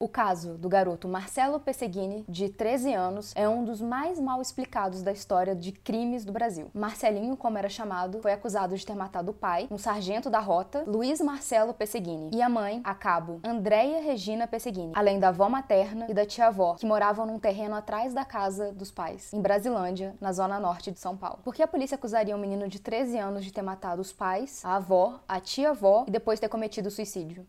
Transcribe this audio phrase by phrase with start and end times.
[0.00, 5.02] O caso do garoto Marcelo Pesseguini, de 13 anos, é um dos mais mal explicados
[5.02, 6.70] da história de crimes do Brasil.
[6.72, 10.84] Marcelinho, como era chamado, foi acusado de ter matado o pai, um sargento da rota,
[10.86, 16.06] Luiz Marcelo Pesseguini, e a mãe, a cabo, Andréia Regina Pesseguini, além da avó materna
[16.08, 20.32] e da tia-avó, que moravam num terreno atrás da casa dos pais, em Brasilândia, na
[20.32, 21.40] zona norte de São Paulo.
[21.42, 24.64] Por que a polícia acusaria um menino de 13 anos de ter matado os pais,
[24.64, 27.44] a avó, a tia-avó e depois ter cometido suicídio?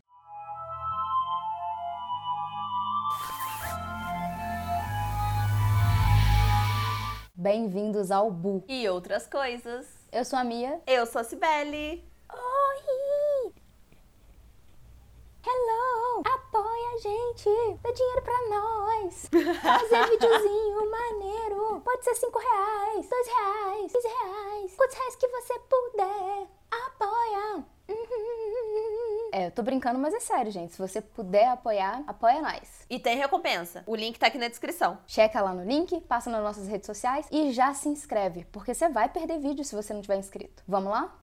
[7.41, 8.65] Bem-vindos ao Bu.
[8.67, 9.87] E outras coisas.
[10.11, 10.81] Eu sou a Mia.
[10.85, 12.03] Eu sou a Cibele.
[12.33, 13.53] Oi!
[15.47, 16.21] Hello!
[16.25, 17.49] Apoia a gente!
[17.81, 19.29] Dá dinheiro pra nós!
[19.63, 21.79] Fazer videozinho maneiro!
[21.79, 26.58] Pode ser 5 reais, 2 reais, 15 reais, quantos reais que você puder!
[29.39, 30.73] É, eu tô brincando, mas é sério, gente.
[30.73, 32.85] Se você puder apoiar, apoia nós.
[32.89, 33.85] E tem recompensa.
[33.87, 34.97] O link tá aqui na descrição.
[35.07, 38.89] Checa lá no link, passa nas nossas redes sociais e já se inscreve, porque você
[38.89, 40.61] vai perder vídeo se você não tiver inscrito.
[40.67, 41.15] Vamos lá?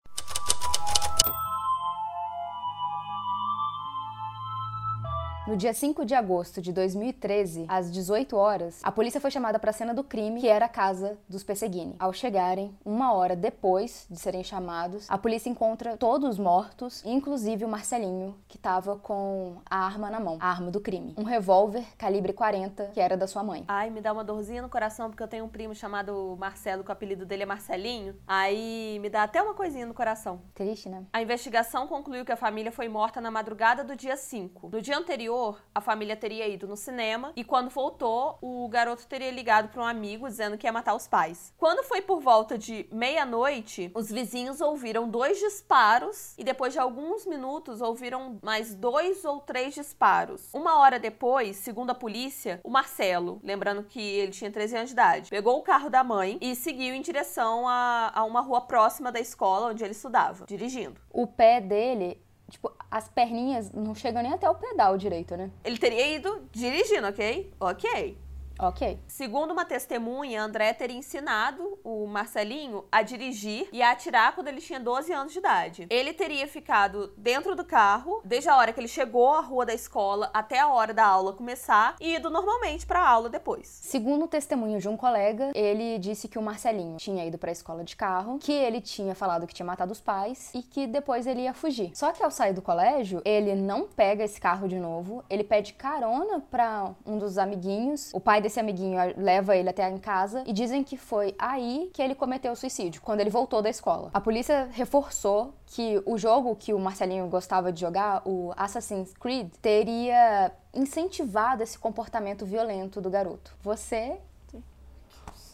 [5.46, 9.70] No dia 5 de agosto de 2013, às 18 horas, a polícia foi chamada para
[9.70, 11.94] a cena do crime, que era a casa dos Pesseguini.
[12.00, 17.68] Ao chegarem, uma hora depois de serem chamados, a polícia encontra todos mortos, inclusive o
[17.68, 21.14] Marcelinho, que estava com a arma na mão, a arma do crime.
[21.16, 23.64] Um revólver calibre 40, que era da sua mãe.
[23.68, 26.90] Ai, me dá uma dorzinha no coração, porque eu tenho um primo chamado Marcelo, que
[26.90, 28.16] o apelido dele é Marcelinho.
[28.26, 30.40] Aí me dá até uma coisinha no coração.
[30.54, 31.04] Triste, né?
[31.12, 34.70] A investigação concluiu que a família foi morta na madrugada do dia 5.
[34.70, 39.06] No dia anterior, anterior, a família teria ido no cinema e quando voltou, o garoto
[39.06, 41.52] teria ligado para um amigo dizendo que ia matar os pais.
[41.58, 47.26] Quando foi por volta de meia-noite, os vizinhos ouviram dois disparos e depois de alguns
[47.26, 50.52] minutos ouviram mais dois ou três disparos.
[50.54, 54.94] Uma hora depois, segundo a polícia, o Marcelo, lembrando que ele tinha 13 anos de
[54.94, 59.12] idade, pegou o carro da mãe e seguiu em direção a, a uma rua próxima
[59.12, 61.00] da escola onde ele estudava, dirigindo.
[61.12, 65.50] O pé dele Tipo, as perninhas não chegam nem até o pedal direito, né?
[65.62, 67.52] Ele teria ido dirigindo, ok?
[67.60, 68.16] Ok.
[68.58, 68.98] Ok.
[69.06, 74.60] Segundo uma testemunha, André teria ensinado o Marcelinho a dirigir e a atirar quando ele
[74.60, 75.86] tinha 12 anos de idade.
[75.90, 79.74] Ele teria ficado dentro do carro desde a hora que ele chegou à rua da
[79.74, 83.66] escola até a hora da aula começar e ido normalmente para a aula depois.
[83.66, 87.52] Segundo o testemunho de um colega, ele disse que o Marcelinho tinha ido para a
[87.52, 91.26] escola de carro, que ele tinha falado que tinha matado os pais e que depois
[91.26, 91.90] ele ia fugir.
[91.94, 95.74] Só que ao sair do colégio, ele não pega esse carro de novo, ele pede
[95.74, 98.10] carona para um dos amiguinhos.
[98.14, 102.00] O pai desse amiguinho leva ele até em casa e dizem que foi aí que
[102.00, 104.10] ele cometeu o suicídio, quando ele voltou da escola.
[104.14, 109.50] A polícia reforçou que o jogo que o Marcelinho gostava de jogar, o Assassin's Creed,
[109.60, 113.52] teria incentivado esse comportamento violento do garoto.
[113.62, 114.16] Você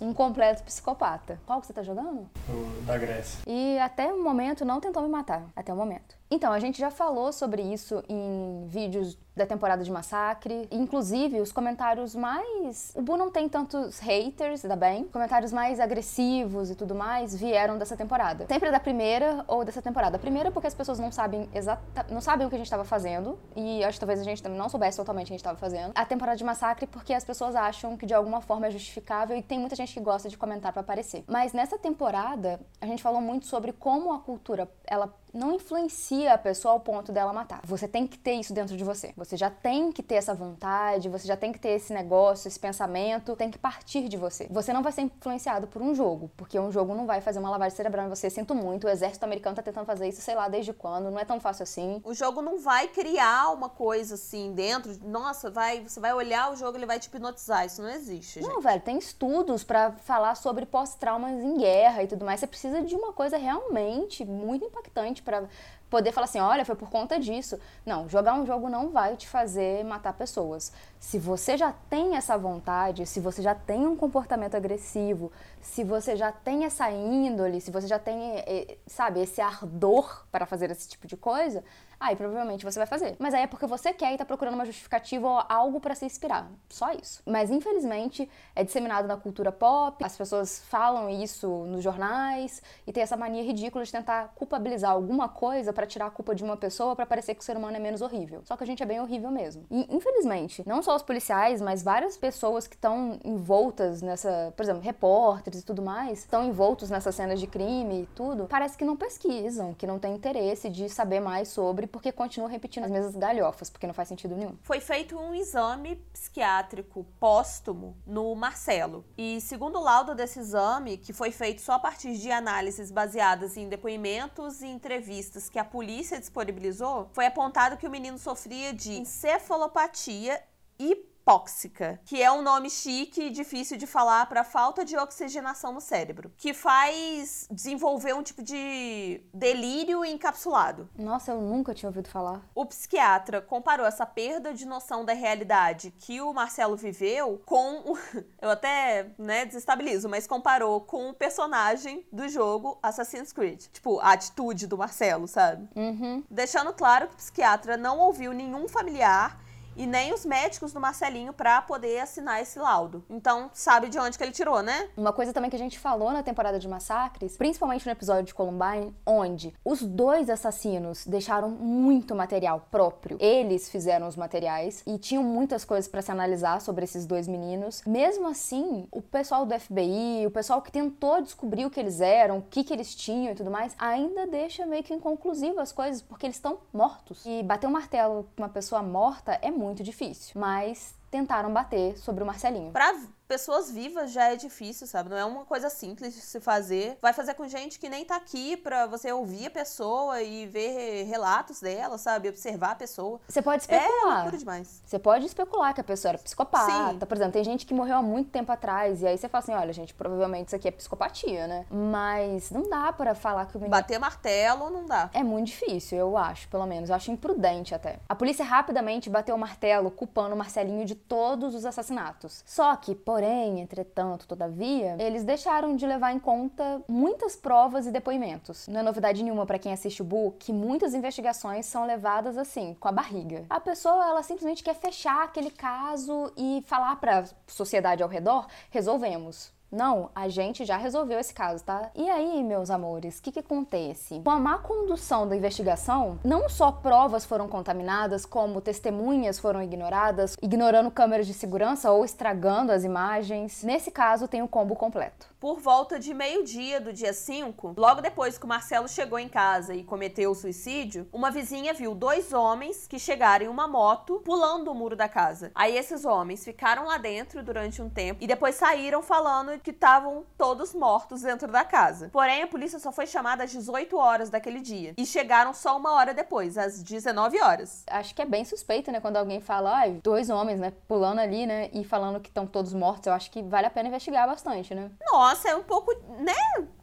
[0.02, 1.40] um completo psicopata.
[1.46, 2.28] Qual que você tá jogando?
[2.48, 3.40] O da Grécia.
[3.46, 5.44] E até o momento não tentou me matar.
[5.54, 6.16] Até o momento.
[6.32, 10.66] Então, a gente já falou sobre isso em vídeos da temporada de Massacre.
[10.70, 12.90] Inclusive, os comentários mais.
[12.96, 15.04] O Bu não tem tantos haters, ainda bem.
[15.04, 18.46] Comentários mais agressivos e tudo mais vieram dessa temporada.
[18.46, 20.16] Sempre da primeira ou dessa temporada.
[20.16, 22.06] A primeira porque as pessoas não sabem exata...
[22.08, 23.38] não sabem o que a gente estava fazendo.
[23.54, 25.58] E acho que talvez a gente também não soubesse totalmente o que a gente estava
[25.58, 25.92] fazendo.
[25.94, 29.42] A temporada de Massacre porque as pessoas acham que de alguma forma é justificável e
[29.42, 31.24] tem muita gente que gosta de comentar para aparecer.
[31.26, 36.38] Mas nessa temporada, a gente falou muito sobre como a cultura ela não influencia a
[36.38, 37.60] pessoa ao ponto dela matar.
[37.64, 39.12] Você tem que ter isso dentro de você.
[39.16, 42.58] Você já tem que ter essa vontade, você já tem que ter esse negócio, esse
[42.58, 44.46] pensamento, tem que partir de você.
[44.50, 47.50] Você não vai ser influenciado por um jogo, porque um jogo não vai fazer uma
[47.50, 48.28] lavagem cerebral em você.
[48.28, 51.24] Sinto muito, o exército americano tá tentando fazer isso, sei lá, desde quando, não é
[51.24, 52.00] tão fácil assim.
[52.04, 56.56] O jogo não vai criar uma coisa assim dentro, nossa, vai, você vai olhar o
[56.56, 57.64] jogo, ele vai te hipnotizar.
[57.64, 58.48] Isso não existe, gente.
[58.48, 62.40] Não, velho, tem estudos para falar sobre pós-traumas em guerra e tudo mais.
[62.40, 65.44] Você precisa de uma coisa realmente muito impactante para
[65.92, 67.60] poder falar assim, olha, foi por conta disso.
[67.84, 70.72] Não, jogar um jogo não vai te fazer matar pessoas.
[70.98, 75.30] Se você já tem essa vontade, se você já tem um comportamento agressivo,
[75.60, 80.46] se você já tem essa índole, se você já tem, eh, sabe, esse ardor para
[80.46, 81.62] fazer esse tipo de coisa,
[82.02, 83.16] aí provavelmente você vai fazer.
[83.18, 86.04] Mas aí é porque você quer e tá procurando uma justificativa ou algo para se
[86.04, 86.50] inspirar.
[86.68, 87.22] Só isso.
[87.26, 93.02] Mas infelizmente é disseminado na cultura pop, as pessoas falam isso nos jornais e tem
[93.02, 96.96] essa mania ridícula de tentar culpabilizar alguma coisa para tirar a culpa de uma pessoa
[96.96, 98.42] para parecer que o ser humano é menos horrível.
[98.44, 99.64] Só que a gente é bem horrível mesmo.
[99.70, 104.82] E infelizmente, não só os policiais, mas várias pessoas que estão envoltas nessa, por exemplo,
[104.82, 108.96] repórteres e tudo mais, estão envoltos nessas cenas de crime e tudo, parece que não
[108.96, 113.70] pesquisam, que não têm interesse de saber mais sobre porque continua repetindo as mesmas galhofas,
[113.70, 114.56] porque não faz sentido nenhum.
[114.62, 119.04] Foi feito um exame psiquiátrico póstumo no Marcelo.
[119.16, 123.56] E segundo o laudo desse exame, que foi feito só a partir de análises baseadas
[123.56, 128.92] em depoimentos e entrevistas que a polícia disponibilizou, foi apontado que o menino sofria de
[128.92, 130.42] encefalopatia
[130.78, 135.72] e hipóxica, que é um nome chique e difícil de falar para falta de oxigenação
[135.72, 140.88] no cérebro, que faz desenvolver um tipo de delírio encapsulado.
[140.98, 142.42] Nossa, eu nunca tinha ouvido falar.
[142.54, 147.96] O psiquiatra comparou essa perda de noção da realidade que o Marcelo viveu com
[148.42, 153.66] eu até, né, desestabilizo, mas comparou com o personagem do jogo Assassin's Creed.
[153.72, 155.68] Tipo, a atitude do Marcelo, sabe?
[155.76, 156.24] Uhum.
[156.28, 159.41] Deixando claro que o psiquiatra não ouviu nenhum familiar
[159.76, 163.04] e nem os médicos do Marcelinho para poder assinar esse laudo.
[163.08, 164.88] Então, sabe de onde que ele tirou, né?
[164.96, 168.34] Uma coisa também que a gente falou na temporada de massacres, principalmente no episódio de
[168.34, 173.16] Columbine, onde os dois assassinos deixaram muito material próprio.
[173.20, 177.82] Eles fizeram os materiais e tinham muitas coisas para se analisar sobre esses dois meninos.
[177.86, 182.38] Mesmo assim, o pessoal do FBI, o pessoal que tentou descobrir o que eles eram,
[182.38, 186.02] o que que eles tinham e tudo mais, ainda deixa meio que inconclusivo as coisas
[186.02, 187.24] porque eles estão mortos.
[187.24, 192.24] E bater um martelo com uma pessoa morta é muito difícil, mas tentaram bater sobre
[192.24, 192.72] o Marcelinho.
[192.72, 192.94] Pra
[193.32, 195.08] pessoas vivas já é difícil, sabe?
[195.08, 196.98] Não é uma coisa simples de se fazer.
[197.00, 201.04] Vai fazer com gente que nem tá aqui pra você ouvir a pessoa e ver
[201.04, 202.28] relatos dela, sabe?
[202.28, 203.18] Observar a pessoa.
[203.26, 203.90] Você pode especular.
[203.90, 204.82] É loucura demais.
[204.84, 206.90] Você pode especular que a pessoa era psicopata.
[206.92, 206.98] Sim.
[206.98, 209.00] Por exemplo, tem gente que morreu há muito tempo atrás.
[209.00, 211.64] E aí você fala assim: olha, gente, provavelmente isso aqui é psicopatia, né?
[211.70, 213.70] Mas não dá pra falar que o menino.
[213.70, 215.08] Bater martelo não dá.
[215.14, 216.90] É muito difícil, eu acho, pelo menos.
[216.90, 217.98] Eu acho imprudente até.
[218.06, 222.44] A polícia rapidamente bateu o martelo, culpando o Marcelinho de todos os assassinatos.
[222.44, 228.66] Só que, porém, entretanto, todavia, eles deixaram de levar em conta muitas provas e depoimentos.
[228.66, 232.76] Não é novidade nenhuma para quem assiste o Bu que muitas investigações são levadas assim,
[232.80, 233.44] com a barriga.
[233.48, 238.48] A pessoa, ela simplesmente quer fechar aquele caso e falar para a sociedade ao redor:
[238.70, 239.52] resolvemos.
[239.72, 241.90] Não, a gente já resolveu esse caso, tá?
[241.94, 244.20] E aí, meus amores, o que, que acontece?
[244.22, 250.36] Com a má condução da investigação, não só provas foram contaminadas, como testemunhas foram ignoradas,
[250.42, 253.62] ignorando câmeras de segurança ou estragando as imagens.
[253.62, 255.31] Nesse caso, tem o combo completo.
[255.42, 259.74] Por volta de meio-dia do dia 5, logo depois que o Marcelo chegou em casa
[259.74, 264.70] e cometeu o suicídio, uma vizinha viu dois homens que chegaram em uma moto pulando
[264.70, 265.50] o muro da casa.
[265.52, 270.24] Aí esses homens ficaram lá dentro durante um tempo e depois saíram falando que estavam
[270.38, 272.08] todos mortos dentro da casa.
[272.12, 275.90] Porém, a polícia só foi chamada às 18 horas daquele dia e chegaram só uma
[275.94, 277.82] hora depois, às 19 horas.
[277.90, 281.46] Acho que é bem suspeito, né, quando alguém fala, ai, dois homens, né, pulando ali,
[281.46, 283.08] né, e falando que estão todos mortos.
[283.08, 284.88] Eu acho que vale a pena investigar bastante, né?
[285.10, 286.34] Nossa, é um pouco, né,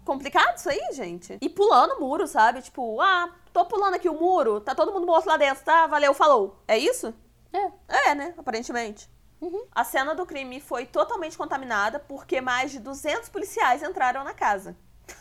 [0.05, 1.37] complicado isso aí, gente.
[1.41, 2.61] E pulando o muro, sabe?
[2.61, 5.87] Tipo, ah, tô pulando aqui o muro, tá todo mundo morto lá dentro, tá?
[5.87, 6.61] Valeu, falou.
[6.67, 7.13] É isso?
[7.53, 8.09] É.
[8.09, 8.33] É, né?
[8.37, 9.09] Aparentemente.
[9.41, 9.65] Uhum.
[9.71, 14.75] A cena do crime foi totalmente contaminada porque mais de 200 policiais entraram na casa.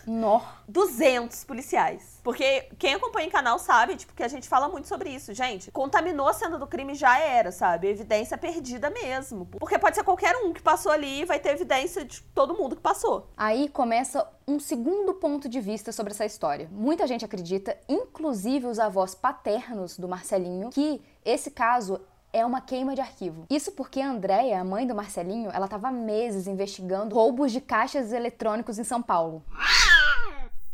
[0.07, 0.41] Nó.
[0.69, 2.21] 200 policiais.
[2.23, 5.33] Porque quem acompanha o canal sabe, tipo, que a gente fala muito sobre isso.
[5.33, 7.89] Gente, contaminou a cena do crime já era, sabe?
[7.89, 9.47] Evidência perdida mesmo.
[9.47, 12.77] Porque pode ser qualquer um que passou ali e vai ter evidência de todo mundo
[12.77, 13.29] que passou.
[13.37, 16.69] Aí começa um segundo ponto de vista sobre essa história.
[16.71, 22.01] Muita gente acredita, inclusive os avós paternos do Marcelinho, que esse caso
[22.33, 23.47] é uma queima de arquivo.
[23.51, 28.13] Isso porque a Andrea, a mãe do Marcelinho, ela estava meses investigando roubos de caixas
[28.13, 29.43] eletrônicos em São Paulo.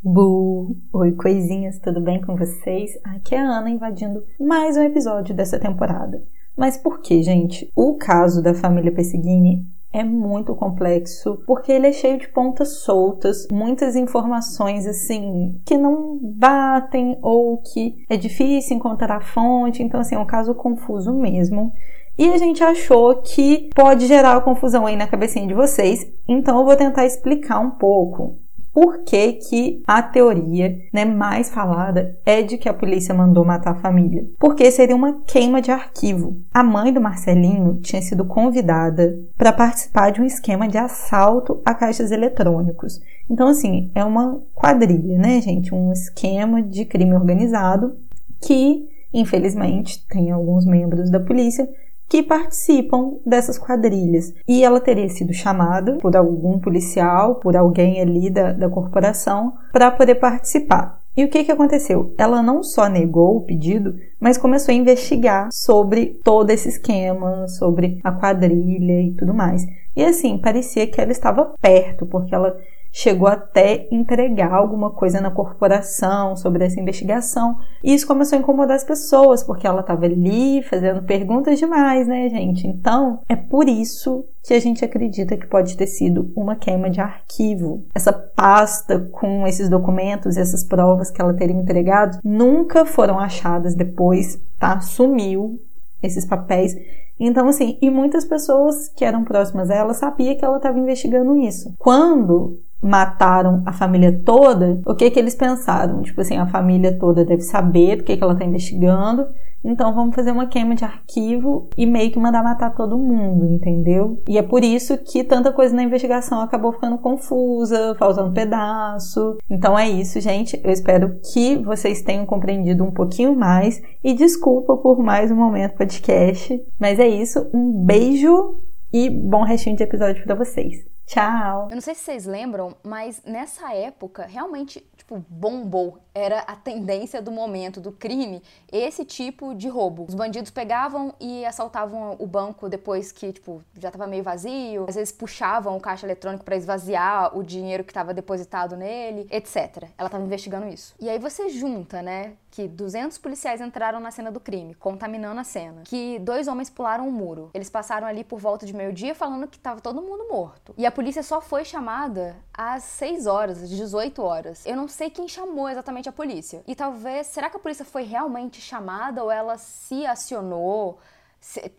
[0.07, 0.77] Bu!
[0.93, 2.91] Oi, coisinhas, tudo bem com vocês?
[3.03, 6.23] Aqui é a Ana invadindo mais um episódio dessa temporada.
[6.55, 7.71] Mas por que, gente?
[7.75, 13.49] O caso da família Pessigini é muito complexo, porque ele é cheio de pontas soltas,
[13.51, 20.17] muitas informações assim que não batem ou que é difícil encontrar a fonte, então assim
[20.17, 21.73] é um caso confuso mesmo.
[22.19, 26.67] E a gente achou que pode gerar confusão aí na cabecinha de vocês, então eu
[26.67, 28.44] vou tentar explicar um pouco
[28.75, 33.71] por que, que a teoria né, mais falada é de que a polícia mandou matar
[33.71, 34.27] a família?
[34.37, 36.37] Porque seria uma queima de arquivo.
[36.53, 41.73] A mãe do Marcelinho tinha sido convidada para participar de um esquema de assalto a
[41.73, 43.01] caixas eletrônicos.
[43.31, 45.73] Então, assim, é uma quadrilha, né, gente?
[45.73, 47.97] Um esquema de crime organizado
[48.43, 51.69] que, infelizmente, tem alguns membros da polícia
[52.15, 54.33] que participam dessas quadrilhas.
[54.47, 59.91] E ela teria sido chamada por algum policial, por alguém ali da, da corporação, para
[59.91, 61.01] poder participar.
[61.17, 62.15] E o que, que aconteceu?
[62.17, 67.99] Ela não só negou o pedido, mas começou a investigar sobre todo esse esquema, sobre
[68.05, 69.67] a quadrilha e tudo mais.
[69.97, 72.57] E assim, parecia que ela estava perto, porque ela
[72.97, 77.59] chegou até entregar alguma coisa na corporação sobre essa investigação.
[77.83, 82.29] E isso começou a incomodar as pessoas, porque ela estava ali fazendo perguntas demais, né,
[82.29, 82.69] gente?
[82.69, 87.01] Então, é por isso que a gente acredita que pode ter sido uma queima de
[87.01, 87.85] arquivo.
[87.93, 94.41] Essa pasta com esses documentos essas provas que ela teria entregado nunca foram achadas depois,
[94.57, 94.81] tá?
[94.81, 95.61] Sumiu
[96.01, 96.77] esses papéis.
[97.19, 101.37] Então, assim, e muitas pessoas que eram próximas a ela sabiam que ela estava investigando
[101.37, 101.75] isso.
[101.79, 106.03] Quando mataram a família toda, o que que eles pensaram?
[106.03, 109.27] Tipo assim, a família toda deve saber que, que ela está investigando,
[109.65, 114.23] então vamos fazer uma queima de arquivo e meio que mandar matar todo mundo, entendeu?
[114.29, 119.39] E é por isso que tanta coisa na investigação acabou ficando confusa, faltando pedaço.
[119.49, 120.61] Então é isso, gente.
[120.63, 125.79] Eu espero que vocês tenham compreendido um pouquinho mais e desculpa por mais um momento
[125.79, 126.63] podcast.
[126.79, 128.57] Mas é isso, um beijo
[128.93, 130.94] e bom restinho de episódio para vocês.
[131.07, 131.69] Tchau!
[131.71, 135.99] Eu não sei se vocês lembram, mas nessa época realmente, tipo, bombou.
[136.15, 138.41] Era a tendência do momento do crime,
[138.73, 140.07] esse tipo de roubo.
[140.09, 144.87] Os bandidos pegavam e assaltavam o banco depois que, tipo, já tava meio vazio.
[144.89, 149.89] Às vezes puxavam o caixa eletrônico para esvaziar o dinheiro que estava depositado nele, etc.
[149.99, 150.95] Ela tava investigando isso.
[151.01, 155.45] E aí você junta, né, que 200 policiais entraram na cena do crime, contaminando a
[155.45, 157.51] cena, que dois homens pularam o um muro.
[157.53, 160.73] Eles passaram ali por volta de meio-dia falando que tava todo mundo morto.
[160.79, 164.65] E a polícia só foi chamada às 6 horas, às 18 horas.
[164.65, 166.63] Eu não sei quem chamou exatamente a polícia.
[166.67, 170.99] E talvez, será que a polícia foi realmente chamada ou ela se acionou?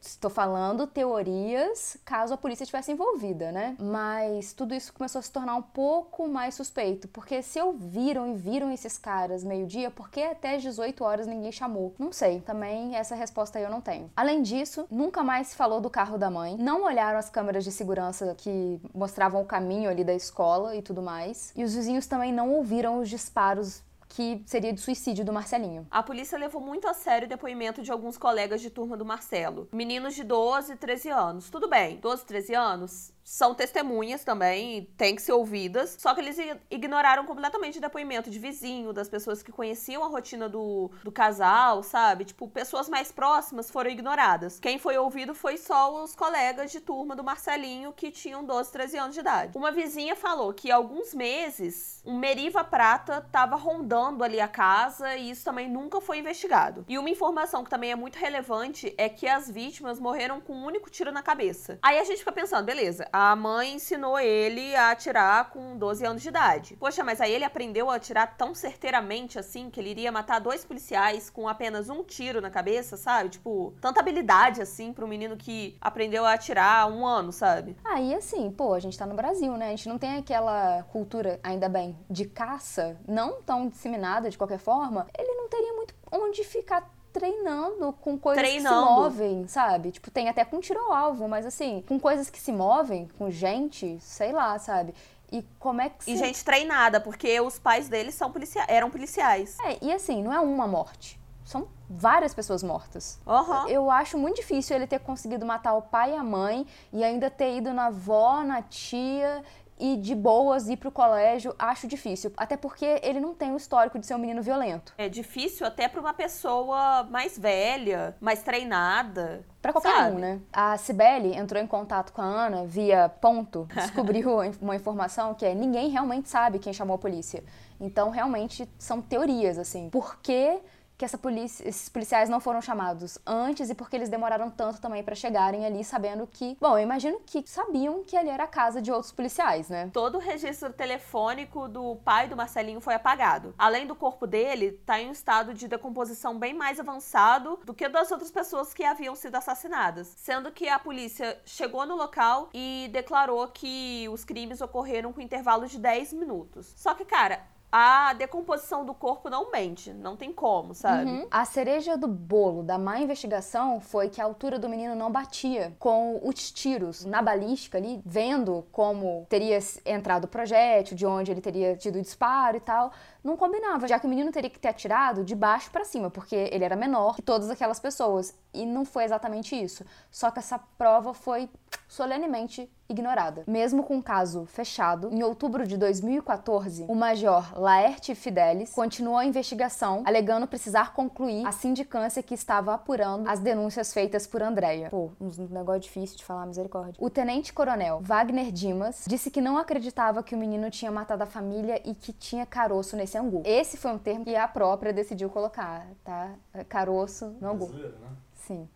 [0.01, 3.75] Estou falando teorias caso a polícia estivesse envolvida, né?
[3.79, 8.35] Mas tudo isso começou a se tornar um pouco mais suspeito, porque se ouviram e
[8.35, 11.95] viram esses caras meio-dia, por que até às 18 horas ninguém chamou?
[11.97, 14.09] Não sei, também essa resposta aí eu não tenho.
[14.15, 17.71] Além disso, nunca mais se falou do carro da mãe, não olharam as câmeras de
[17.71, 22.31] segurança que mostravam o caminho ali da escola e tudo mais, e os vizinhos também
[22.31, 23.81] não ouviram os disparos
[24.15, 25.85] que seria de suicídio do Marcelinho.
[25.91, 29.67] A polícia levou muito a sério o depoimento de alguns colegas de turma do Marcelo.
[29.73, 31.49] Meninos de 12 e 13 anos.
[31.49, 36.37] Tudo bem, 12, 13 anos, são testemunhas também, têm que ser ouvidas, só que eles
[36.69, 41.81] ignoraram completamente o depoimento de vizinho, das pessoas que conheciam a rotina do, do casal,
[41.81, 42.23] sabe?
[42.23, 44.59] Tipo, pessoas mais próximas foram ignoradas.
[44.59, 48.97] Quem foi ouvido foi só os colegas de turma do Marcelinho que tinham 12, 13
[48.99, 49.57] anos de idade.
[49.57, 55.15] Uma vizinha falou que há alguns meses um Meriva Prata estava rondando ali a casa
[55.15, 56.85] e isso também nunca foi investigado.
[56.87, 60.63] E uma informação que também é muito relevante é que as vítimas morreram com um
[60.63, 61.79] único tiro na cabeça.
[61.81, 66.21] Aí a gente fica pensando, beleza, a mãe ensinou ele a atirar com 12 anos
[66.21, 66.75] de idade.
[66.75, 70.65] Poxa, mas aí ele aprendeu a atirar tão certeiramente assim que ele iria matar dois
[70.65, 73.29] policiais com apenas um tiro na cabeça, sabe?
[73.29, 77.77] Tipo, tanta habilidade assim para um menino que aprendeu a atirar há um ano, sabe?
[77.85, 79.67] Aí assim, pô, a gente tá no Brasil, né?
[79.67, 84.59] A gente não tem aquela cultura, ainda bem, de caça, não tão disseminada de qualquer
[84.59, 85.07] forma.
[85.17, 88.75] Ele não teria muito onde ficar treinando com coisas treinando.
[88.75, 89.91] que se movem, sabe?
[89.91, 93.31] Tipo, tem até com tiro ao alvo, mas assim, com coisas que se movem, com
[93.31, 94.93] gente, sei lá, sabe?
[95.31, 96.11] E como é que se...
[96.11, 98.65] E gente treinada, porque os pais deles são policia...
[98.67, 99.57] eram policiais.
[99.63, 101.17] É, e assim, não é uma morte.
[101.45, 103.19] São várias pessoas mortas.
[103.25, 103.69] Uhum.
[103.69, 107.29] Eu acho muito difícil ele ter conseguido matar o pai e a mãe e ainda
[107.29, 109.41] ter ido na avó, na tia
[109.79, 112.31] e de boas ir pro colégio, acho difícil.
[112.37, 114.93] Até porque ele não tem o histórico de ser um menino violento.
[114.97, 119.45] É difícil até para uma pessoa mais velha, mais treinada.
[119.61, 120.15] Pra qualquer sabe?
[120.15, 120.39] um, né?
[120.53, 125.53] A Cibele entrou em contato com a Ana via ponto, descobriu uma informação que é
[125.53, 127.43] ninguém realmente sabe quem chamou a polícia.
[127.79, 129.89] Então, realmente, são teorias, assim.
[129.89, 130.59] Por que
[130.97, 135.03] que essa polícia, esses policiais não foram chamados antes e porque eles demoraram tanto também
[135.03, 138.81] para chegarem ali sabendo que, bom, eu imagino que sabiam que ali era a casa
[138.81, 139.89] de outros policiais, né?
[139.91, 143.53] Todo o registro telefônico do pai do Marcelinho foi apagado.
[143.57, 147.87] Além do corpo dele, tá em um estado de decomposição bem mais avançado do que
[147.89, 152.89] das outras pessoas que haviam sido assassinadas, sendo que a polícia chegou no local e
[152.91, 156.73] declarou que os crimes ocorreram com intervalo de 10 minutos.
[156.75, 157.41] Só que, cara,
[157.77, 161.11] a decomposição do corpo não mente, não tem como, sabe?
[161.11, 161.27] Uhum.
[161.29, 165.75] A cereja do bolo da má investigação foi que a altura do menino não batia
[165.77, 171.41] com os tiros na balística ali, vendo como teria entrado o projétil, de onde ele
[171.41, 172.93] teria tido o disparo e tal,
[173.25, 176.35] não combinava, já que o menino teria que ter atirado de baixo para cima, porque
[176.51, 178.35] ele era menor que todas aquelas pessoas.
[178.53, 179.83] E não foi exatamente isso.
[180.11, 181.49] Só que essa prova foi
[181.87, 183.43] solenemente ignorada.
[183.47, 189.25] Mesmo com o caso fechado, em outubro de 2014, o major Laerte Fidelis continuou a
[189.25, 194.89] investigação, alegando precisar concluir a sindicância que estava apurando as denúncias feitas por Andréia.
[194.89, 196.95] Pô, um negócio difícil de falar, misericórdia.
[196.99, 201.81] O tenente-coronel Wagner Dimas disse que não acreditava que o menino tinha matado a família
[201.83, 203.41] e que tinha caroço nesse angu.
[203.45, 206.33] Esse foi um termo que a própria decidiu colocar, tá?
[206.69, 207.67] Caroço no angu.
[207.67, 208.09] Brasileiro, né?
[208.33, 208.69] Sim.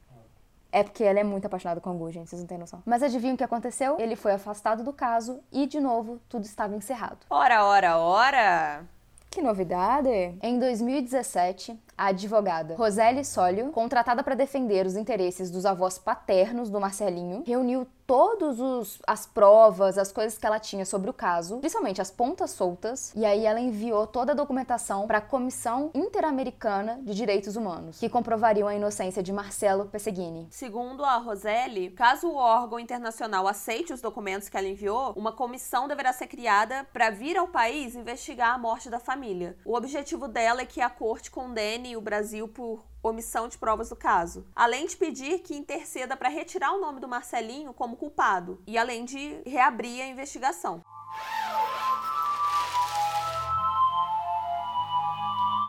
[0.71, 2.83] É porque ela é muito apaixonada com o Angu, gente, vocês não têm noção.
[2.85, 3.99] Mas adivinha o que aconteceu?
[3.99, 7.17] Ele foi afastado do caso e, de novo, tudo estava encerrado.
[7.27, 8.85] Ora, ora, ora!
[9.31, 10.09] Que novidade!
[10.41, 16.79] Em 2017, a advogada Roseli Sólio, contratada para defender os interesses dos avós paternos do
[16.79, 22.09] Marcelinho, reuniu todas as provas, as coisas que ela tinha sobre o caso, principalmente as
[22.09, 27.55] pontas soltas, e aí ela enviou toda a documentação para a Comissão Interamericana de Direitos
[27.55, 30.47] Humanos, que comprovariam a inocência de Marcelo Pesseguini.
[30.49, 35.87] Segundo a Roseli, caso o órgão internacional aceite os documentos que ela enviou, uma comissão
[35.87, 39.55] deverá ser criada para vir ao país investigar a morte da família.
[39.63, 43.95] O objetivo dela é que a corte condene o Brasil por omissão de provas do
[43.95, 48.77] caso, além de pedir que interceda para retirar o nome do Marcelinho como culpado e
[48.77, 50.81] além de reabrir a investigação.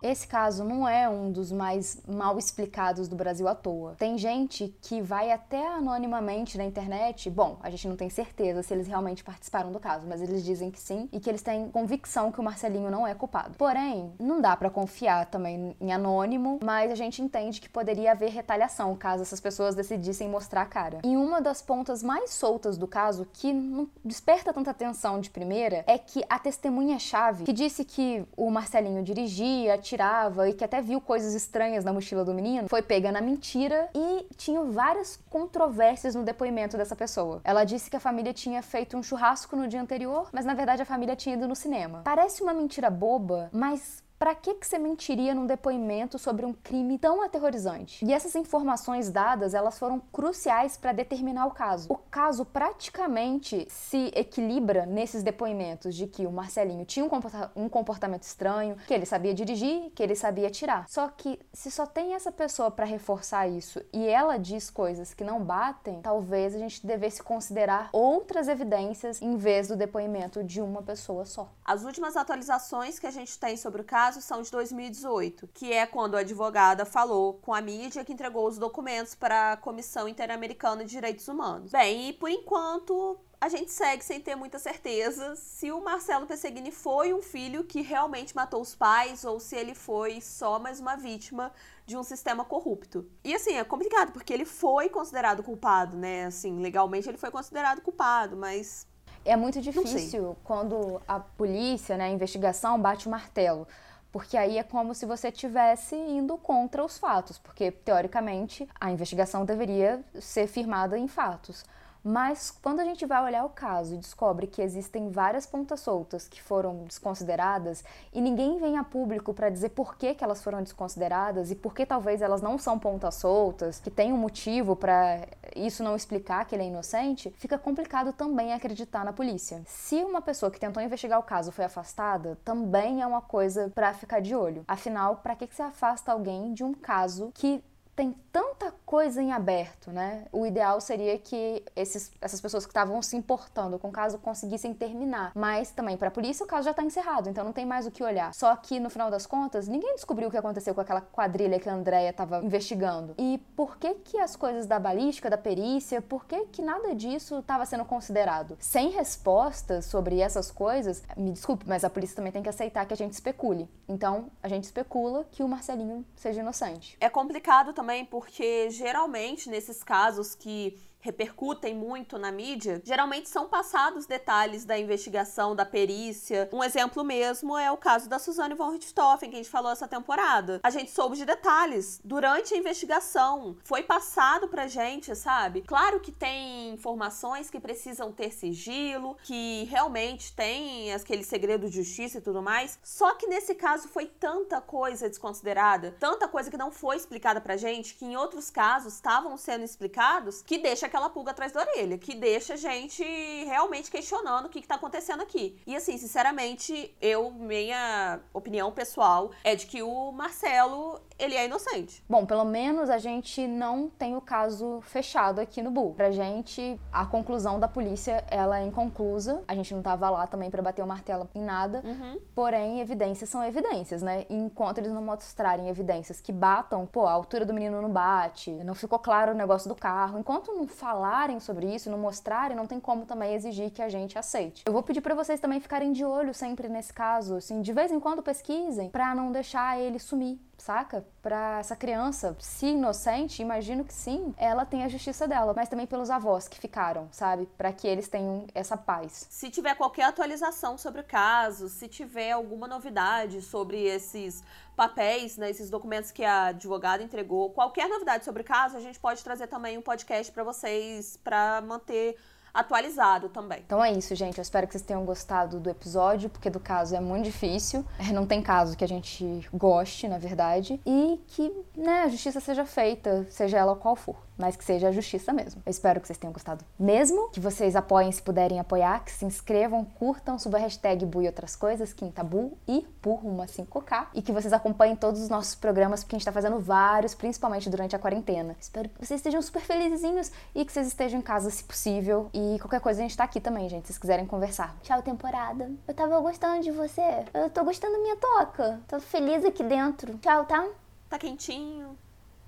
[0.03, 3.95] Esse caso não é um dos mais mal explicados do Brasil à toa.
[3.99, 7.29] Tem gente que vai até anonimamente na internet.
[7.29, 10.71] Bom, a gente não tem certeza se eles realmente participaram do caso, mas eles dizem
[10.71, 13.57] que sim e que eles têm convicção que o Marcelinho não é culpado.
[13.57, 18.31] Porém, não dá para confiar também em anônimo, mas a gente entende que poderia haver
[18.31, 20.99] retaliação caso essas pessoas decidissem mostrar a cara.
[21.05, 25.85] E uma das pontas mais soltas do caso, que não desperta tanta atenção de primeira,
[25.87, 31.01] é que a testemunha-chave que disse que o Marcelinho dirigia, tirava e que até viu
[31.01, 36.23] coisas estranhas na mochila do menino, foi pega na mentira e tinha várias controvérsias no
[36.23, 37.41] depoimento dessa pessoa.
[37.45, 40.83] Ela disse que a família tinha feito um churrasco no dia anterior, mas na verdade
[40.83, 42.03] a família tinha ido no cinema.
[42.05, 46.99] Parece uma mentira boba, mas para que, que você mentiria num depoimento sobre um crime
[46.99, 48.05] tão aterrorizante?
[48.05, 51.91] E essas informações dadas, elas foram cruciais para determinar o caso.
[51.91, 57.09] O caso praticamente se equilibra nesses depoimentos de que o Marcelinho tinha
[57.57, 60.87] um comportamento estranho, que ele sabia dirigir, que ele sabia atirar.
[60.87, 65.25] Só que se só tem essa pessoa para reforçar isso e ela diz coisas que
[65.25, 70.83] não batem, talvez a gente devesse considerar outras evidências em vez do depoimento de uma
[70.83, 71.49] pessoa só.
[71.65, 75.73] As últimas atualizações que a gente tem sobre o caso casos são de 2018, que
[75.73, 80.09] é quando a advogada falou com a mídia que entregou os documentos para a Comissão
[80.09, 81.71] Interamericana de Direitos Humanos.
[81.71, 86.73] Bem, e por enquanto a gente segue sem ter muita certeza se o Marcelo Pesseguini
[86.73, 90.97] foi um filho que realmente matou os pais ou se ele foi só mais uma
[90.97, 91.53] vítima
[91.87, 93.09] de um sistema corrupto.
[93.23, 96.25] E assim, é complicado porque ele foi considerado culpado, né?
[96.25, 98.89] Assim, legalmente ele foi considerado culpado, mas
[99.25, 103.67] é muito difícil quando a polícia, né, a investigação bate o martelo.
[104.13, 109.45] Porque aí é como se você estivesse indo contra os fatos, porque teoricamente a investigação
[109.45, 111.65] deveria ser firmada em fatos.
[112.03, 116.27] Mas quando a gente vai olhar o caso e descobre que existem várias pontas soltas
[116.27, 120.63] que foram desconsideradas e ninguém vem a público para dizer por que, que elas foram
[120.63, 125.27] desconsideradas e por que talvez elas não são pontas soltas, que tem um motivo para
[125.55, 129.63] isso não explicar que ele é inocente, fica complicado também acreditar na polícia.
[129.67, 133.93] Se uma pessoa que tentou investigar o caso foi afastada, também é uma coisa para
[133.93, 134.65] ficar de olho.
[134.67, 137.63] Afinal, para que, que você afasta alguém de um caso que
[138.01, 140.25] tem tanta coisa em aberto, né?
[140.33, 144.73] O ideal seria que esses, essas pessoas que estavam se importando com o caso conseguissem
[144.73, 145.33] terminar.
[145.35, 147.91] Mas também para a polícia o caso já está encerrado, então não tem mais o
[147.91, 148.33] que olhar.
[148.33, 151.69] Só que no final das contas, ninguém descobriu o que aconteceu com aquela quadrilha que
[151.69, 153.15] a Andrea estava investigando.
[153.19, 157.41] E por que que as coisas da balística, da perícia, por que que nada disso
[157.41, 158.57] estava sendo considerado?
[158.61, 162.95] Sem respostas sobre essas coisas, me desculpe, mas a polícia também tem que aceitar que
[162.95, 163.69] a gente especule.
[163.87, 166.97] Então, a gente especula que o Marcelinho seja inocente.
[166.99, 173.49] É complicado também também porque geralmente nesses casos que repercutem muito na mídia, geralmente são
[173.49, 176.49] passados detalhes da investigação, da perícia.
[176.53, 179.89] Um exemplo mesmo é o caso da Suzane von Richthofen, que a gente falou essa
[179.89, 180.61] temporada.
[180.63, 183.57] A gente soube de detalhes durante a investigação.
[183.65, 185.63] Foi passado pra gente, sabe?
[185.63, 192.19] Claro que tem informações que precisam ter sigilo, que realmente tem aquele segredo de justiça
[192.19, 192.79] e tudo mais.
[192.83, 197.57] Só que nesse caso foi tanta coisa desconsiderada, tanta coisa que não foi explicada pra
[197.57, 201.97] gente, que em outros casos estavam sendo explicados, que deixa aquela pulga atrás da orelha,
[201.97, 203.03] que deixa a gente
[203.45, 205.57] realmente questionando o que, está acontecendo aqui.
[205.67, 212.03] E assim, sinceramente, eu, minha opinião pessoal é de que o Marcelo ele é inocente.
[212.09, 215.95] Bom, pelo menos a gente não tem o caso fechado aqui no Bull.
[215.95, 219.43] Pra gente, a conclusão da polícia, ela é inconclusa.
[219.47, 221.83] A gente não tava lá também para bater o martelo em nada.
[221.85, 222.19] Uhum.
[222.35, 224.25] Porém, evidências são evidências, né?
[224.29, 228.51] E enquanto eles não mostrarem evidências que batam, pô, a altura do menino não bate,
[228.51, 230.19] não ficou claro o negócio do carro.
[230.19, 234.19] Enquanto não falarem sobre isso, não mostrarem, não tem como também exigir que a gente
[234.19, 234.63] aceite.
[234.67, 237.93] Eu vou pedir para vocês também ficarem de olho sempre nesse caso, assim, de vez
[237.93, 241.05] em quando pesquisem, para não deixar ele sumir saca?
[241.23, 245.87] Para essa criança, se inocente, imagino que sim, ela tem a justiça dela, mas também
[245.87, 247.47] pelos avós que ficaram, sabe?
[247.59, 249.27] Para que eles tenham essa paz.
[249.31, 254.43] Se tiver qualquer atualização sobre o caso, se tiver alguma novidade sobre esses
[254.77, 258.99] papéis, né, esses documentos que a advogada entregou, qualquer novidade sobre o caso, a gente
[258.99, 262.17] pode trazer também um podcast para vocês para manter
[262.53, 263.63] atualizado também.
[263.65, 264.39] Então é isso, gente.
[264.39, 267.85] Eu espero que vocês tenham gostado do episódio, porque do caso é muito difícil.
[267.99, 270.81] É, não tem caso que a gente goste, na verdade.
[270.87, 274.93] E que né, a justiça seja feita, seja ela qual for mas que seja a
[274.93, 275.63] justiça mesmo.
[275.65, 279.25] Eu espero que vocês tenham gostado mesmo, que vocês apoiem se puderem apoiar, que se
[279.25, 284.23] inscrevam, curtam, suba a hashtag Bu e outras coisas, Quintabu e por uma 5K, e
[284.23, 287.95] que vocês acompanhem todos os nossos programas, porque a gente tá fazendo vários, principalmente durante
[287.95, 288.57] a quarentena.
[288.59, 292.31] Espero que vocês estejam super felizinhos e que vocês estejam em casa se possível.
[292.33, 294.77] E qualquer coisa a gente tá aqui também, gente, se vocês quiserem conversar.
[294.83, 295.71] Tchau, temporada.
[295.87, 297.25] Eu tava gostando de você.
[297.35, 298.81] Eu tô gostando da minha toca.
[298.89, 300.17] Tô feliz aqui dentro.
[300.19, 300.67] Tchau, tá?
[301.09, 301.99] Tá quentinho.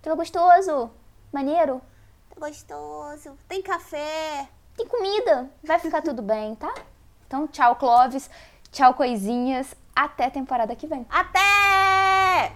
[0.00, 0.90] Tava gostoso.
[1.32, 1.80] Maneiro?
[2.28, 3.38] Tá gostoso.
[3.48, 4.46] Tem café.
[4.76, 5.50] Tem comida.
[5.64, 6.72] Vai ficar tudo bem, tá?
[7.26, 8.28] Então, tchau, Clovis.
[8.70, 9.74] Tchau, coisinhas.
[9.96, 11.06] Até a temporada que vem.
[11.08, 12.52] Até!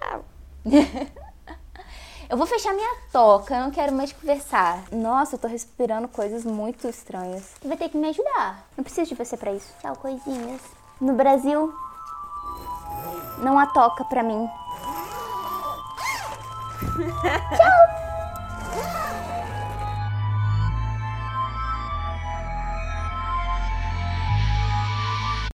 [0.00, 0.24] Tchau!
[2.28, 4.84] eu vou fechar minha toca, eu não quero mais conversar.
[4.92, 7.54] Nossa, eu tô respirando coisas muito estranhas.
[7.60, 8.66] Você vai ter que me ajudar.
[8.76, 9.72] Não preciso de você para isso.
[9.80, 10.60] Tchau, coisinhas.
[11.00, 11.74] No Brasil,
[13.38, 14.48] não há toca pra mim.
[16.96, 18.00] Tchau!